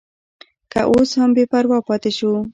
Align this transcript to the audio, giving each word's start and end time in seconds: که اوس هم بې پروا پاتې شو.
که 0.71 0.79
اوس 0.91 1.09
هم 1.19 1.29
بې 1.35 1.43
پروا 1.51 1.77
پاتې 1.87 2.11
شو. 2.17 2.31